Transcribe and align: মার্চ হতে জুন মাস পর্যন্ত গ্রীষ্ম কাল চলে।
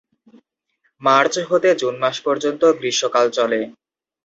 মার্চ 1.01 1.33
হতে 1.49 1.69
জুন 1.81 1.95
মাস 2.03 2.17
পর্যন্ত 2.25 2.61
গ্রীষ্ম 2.79 3.05
কাল 3.15 3.27
চলে। 3.37 3.59